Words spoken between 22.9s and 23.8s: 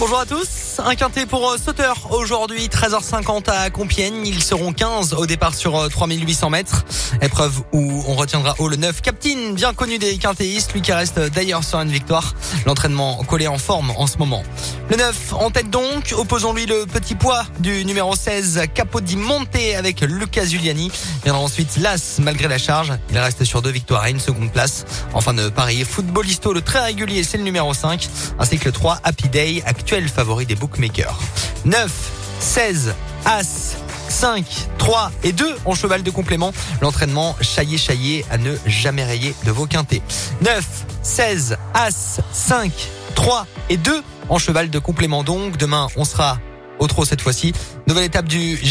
Il reste sur deux